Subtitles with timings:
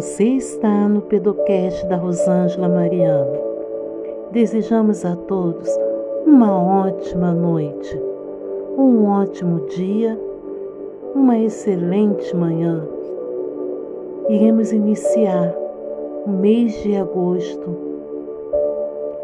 [0.00, 3.36] Você está no Pedocast da Rosângela Mariano.
[4.32, 5.68] Desejamos a todos
[6.24, 8.00] uma ótima noite,
[8.78, 10.18] um ótimo dia,
[11.14, 12.82] uma excelente manhã.
[14.30, 15.54] Iremos iniciar
[16.26, 17.76] o mês de agosto.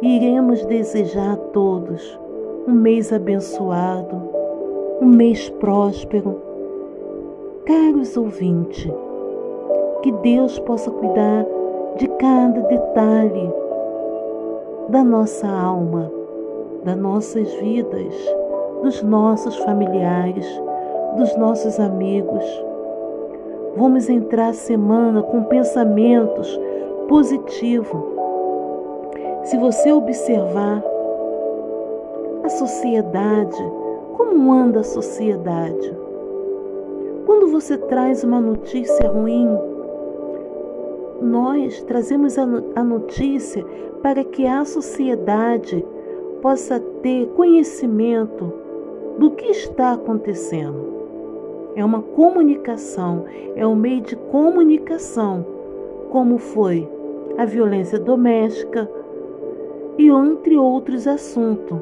[0.00, 2.18] Iremos desejar a todos
[2.66, 4.16] um mês abençoado,
[5.02, 6.40] um mês próspero.
[7.66, 8.90] Caros ouvintes,
[10.02, 11.46] que Deus possa cuidar
[11.96, 13.52] de cada detalhe
[14.88, 16.10] da nossa alma,
[16.84, 18.14] das nossas vidas,
[18.82, 20.46] dos nossos familiares,
[21.16, 22.44] dos nossos amigos.
[23.76, 26.60] Vamos entrar a semana com pensamentos
[27.08, 28.02] positivos.
[29.44, 30.82] Se você observar
[32.42, 33.56] a sociedade,
[34.16, 35.96] como anda a sociedade?
[37.24, 39.48] Quando você traz uma notícia ruim,
[41.22, 43.64] nós trazemos a notícia
[44.02, 45.84] para que a sociedade
[46.42, 48.52] possa ter conhecimento
[49.18, 50.92] do que está acontecendo.
[51.76, 55.46] É uma comunicação, é um meio de comunicação,
[56.10, 56.88] como foi
[57.38, 58.90] a violência doméstica
[59.96, 61.78] e entre outros assuntos.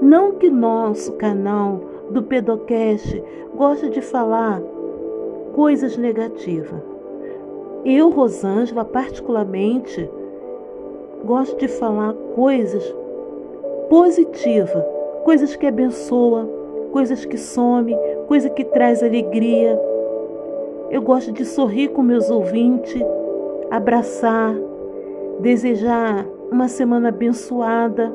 [0.00, 3.22] Não que nosso canal do Pedocast
[3.54, 4.62] goste de falar
[5.52, 6.95] coisas negativas
[7.86, 10.10] eu, Rosângela, particularmente,
[11.24, 12.82] gosto de falar coisas
[13.88, 14.84] positivas,
[15.22, 16.48] coisas que abençoam,
[16.90, 17.96] coisas que some,
[18.26, 19.80] coisa que traz alegria.
[20.90, 23.00] Eu gosto de sorrir com meus ouvintes,
[23.70, 24.56] abraçar,
[25.38, 28.12] desejar uma semana abençoada.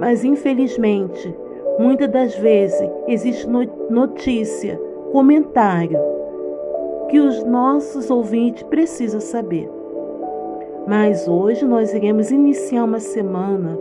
[0.00, 1.32] Mas infelizmente,
[1.78, 3.46] muitas das vezes existe
[3.88, 4.80] notícia,
[5.12, 6.13] comentário
[7.08, 9.70] que os nossos ouvintes precisam saber.
[10.86, 13.78] Mas hoje nós iremos iniciar uma semana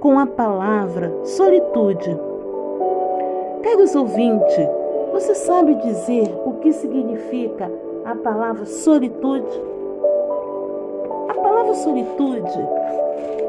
[0.00, 2.18] com a palavra solitude.
[3.62, 4.68] Caros ouvintes,
[5.12, 7.70] você sabe dizer o que significa
[8.04, 9.62] a palavra solitude?
[11.28, 12.58] A palavra solitude,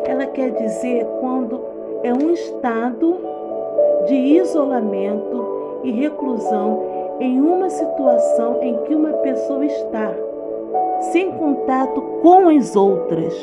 [0.06, 1.60] ela quer dizer quando
[2.04, 3.18] é um estado
[4.08, 6.93] de isolamento e reclusão
[7.24, 10.14] em uma situação em que uma pessoa está
[11.12, 13.34] sem contato com as outras.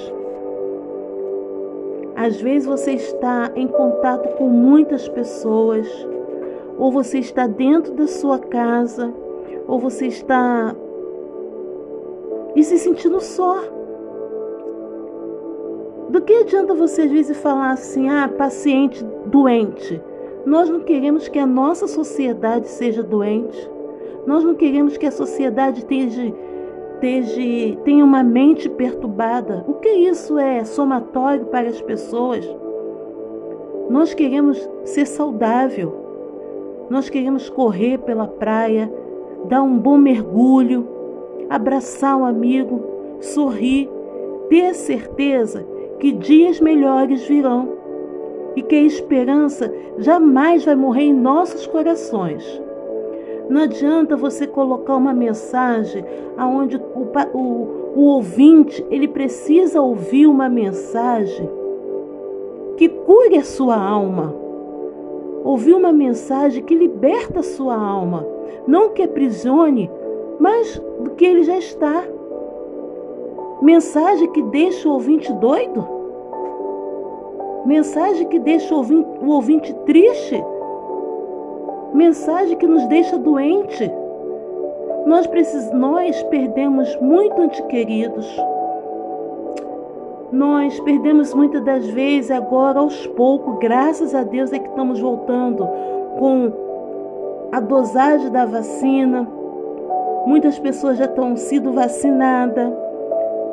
[2.14, 5.88] Às vezes você está em contato com muitas pessoas,
[6.76, 9.10] ou você está dentro da sua casa,
[9.66, 10.76] ou você está
[12.54, 13.62] e se sentindo só.
[16.10, 20.02] Do que adianta você às vezes falar assim, ah, paciente doente?
[20.46, 23.70] Nós não queremos que a nossa sociedade seja doente.
[24.26, 26.32] Nós não queremos que a sociedade esteja,
[26.94, 29.64] esteja, tenha uma mente perturbada.
[29.66, 32.48] O que isso é somatório para as pessoas?
[33.90, 35.94] Nós queremos ser saudável.
[36.88, 38.92] Nós queremos correr pela praia,
[39.48, 40.88] dar um bom mergulho,
[41.48, 42.82] abraçar um amigo,
[43.20, 43.88] sorrir,
[44.48, 45.66] ter certeza
[45.98, 47.79] que dias melhores virão
[48.56, 52.60] e que a esperança jamais vai morrer em nossos corações.
[53.48, 56.04] Não adianta você colocar uma mensagem
[56.36, 61.50] aonde o, o, o ouvinte ele precisa ouvir uma mensagem
[62.76, 64.34] que cure a sua alma.
[65.42, 68.26] Ouvir uma mensagem que liberta a sua alma,
[68.66, 69.90] não que aprisione,
[70.38, 72.04] mas do que ele já está.
[73.60, 75.99] Mensagem que deixa o ouvinte doido?
[77.64, 80.42] Mensagem que deixa o ouvinte, triste?
[81.92, 83.90] Mensagem que nos deixa doente?
[85.06, 88.26] Nós, precis, nós perdemos muito ante queridos.
[90.32, 95.66] Nós perdemos muitas das vezes, agora aos poucos, graças a Deus é que estamos voltando
[96.18, 96.52] com
[97.52, 99.28] a dosagem da vacina.
[100.24, 102.72] Muitas pessoas já estão sido vacinadas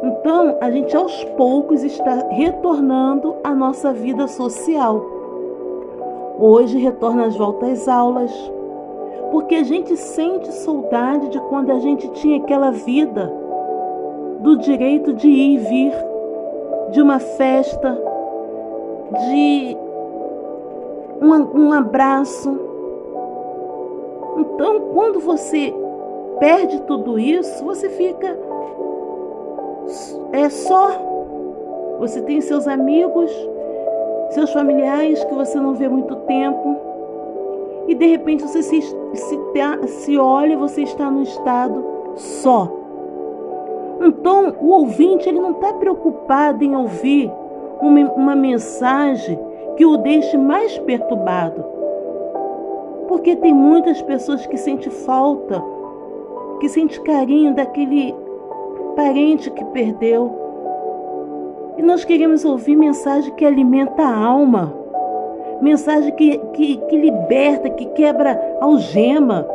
[0.04, 5.04] então, a gente aos poucos está retornando à nossa vida social.
[6.40, 8.32] Hoje retorna às voltas aulas,
[9.32, 13.34] porque a gente sente saudade de quando a gente tinha aquela vida
[14.40, 15.94] do direito de ir e vir,
[16.92, 18.00] de uma festa,
[19.12, 19.78] de
[21.20, 22.60] um, um abraço.
[24.38, 25.74] Então, quando você
[26.40, 28.38] perde tudo isso, você fica
[30.32, 30.92] é só.
[32.00, 33.32] Você tem seus amigos,
[34.32, 36.78] seus familiares que você não vê muito tempo.
[37.88, 39.40] E de repente você se, se,
[39.88, 41.84] se olha e você está no estado
[42.16, 42.72] só.
[44.02, 47.32] Então, o ouvinte ele não está preocupado em ouvir
[47.82, 49.40] uma, uma mensagem
[49.76, 51.64] que o deixe mais perturbado.
[53.08, 55.64] Porque tem muitas pessoas que sentem falta,
[56.60, 58.14] que sentem carinho daquele
[58.98, 60.36] parente que perdeu.
[61.78, 64.74] E nós queremos ouvir mensagem que alimenta a alma,
[65.62, 69.48] mensagem que, que, que liberta, que quebra algema,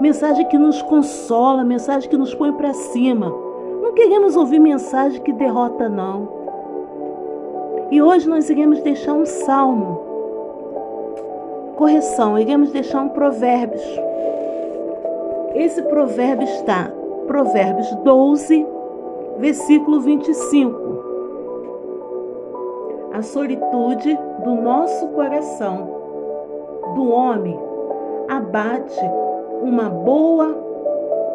[0.00, 3.30] mensagem que nos consola, mensagem que nos põe para cima.
[3.82, 6.40] Não queremos ouvir mensagem que derrota, não.
[7.90, 10.00] E hoje nós iremos deixar um salmo.
[11.76, 13.82] Correção, iremos deixar um provérbios.
[15.54, 16.90] Esse provérbio está,
[17.26, 18.66] Provérbios 12,
[19.38, 21.02] versículo 25.
[23.12, 25.88] A solitude do nosso coração,
[26.94, 27.58] do homem,
[28.28, 29.00] abate
[29.62, 30.54] uma boa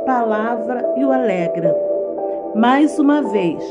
[0.06, 1.88] palavra e o alegra
[2.58, 3.64] mais uma vez.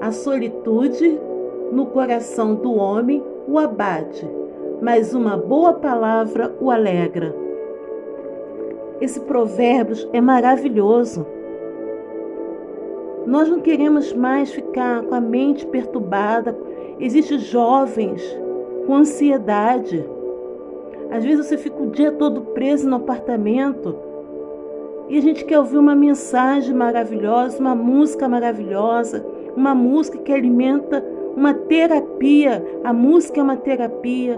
[0.00, 1.20] A solitude
[1.72, 4.28] no coração do homem o abate,
[4.80, 7.34] mas uma boa palavra o alegra.
[9.00, 11.26] Esse provérbio é maravilhoso.
[13.26, 16.56] Nós não queremos mais ficar com a mente perturbada.
[16.98, 18.22] Existem jovens
[18.86, 20.04] com ansiedade.
[21.10, 23.96] Às vezes você fica o dia todo preso no apartamento
[25.08, 29.24] e a gente quer ouvir uma mensagem maravilhosa, uma música maravilhosa,
[29.56, 31.04] uma música que alimenta
[31.36, 32.64] uma terapia.
[32.82, 34.36] A música é uma terapia.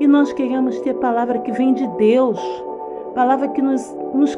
[0.00, 2.38] E nós queremos ter palavra que vem de Deus,
[3.14, 4.36] palavra que nos, nos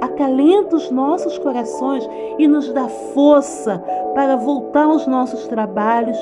[0.00, 2.08] acalenta os nossos corações
[2.38, 3.82] e nos dá força
[4.14, 6.18] para voltar aos nossos trabalhos,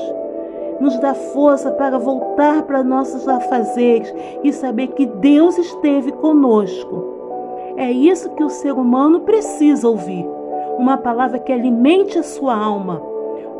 [0.80, 4.12] nos dá força para voltar para nossos afazeres
[4.42, 7.18] e saber que Deus esteve conosco
[7.78, 10.28] é isso que o ser humano precisa ouvir.
[10.76, 13.00] Uma palavra que alimente a sua alma,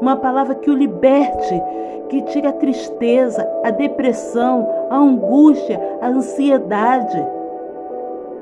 [0.01, 1.63] uma palavra que o liberte,
[2.09, 7.25] que tire a tristeza, a depressão, a angústia, a ansiedade.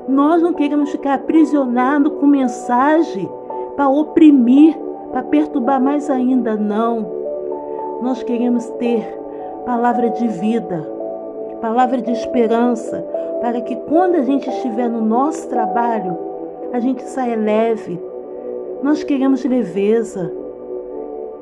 [0.08, 3.28] Nós não queremos ficar aprisionados com mensagem
[3.76, 4.76] para oprimir,
[5.10, 7.06] para perturbar mais ainda, não.
[8.02, 9.04] Nós queremos ter
[9.64, 10.88] palavra de vida,
[11.60, 13.04] palavra de esperança,
[13.40, 16.16] para que quando a gente estiver no nosso trabalho,
[16.72, 18.00] a gente saia leve.
[18.82, 20.32] Nós queremos leveza.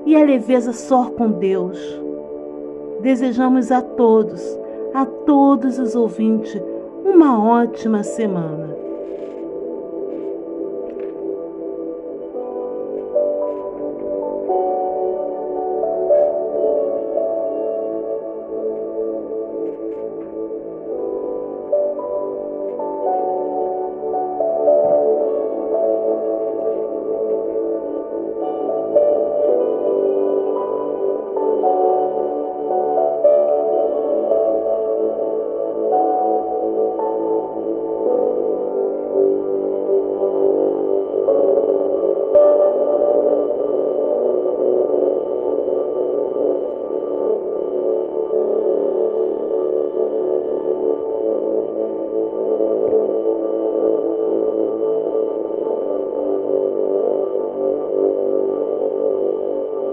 [0.07, 1.79] E a leveza só com Deus.
[3.01, 4.43] Desejamos a todos,
[4.95, 6.63] a todos os ouvintes,
[7.05, 8.64] uma ótima semana.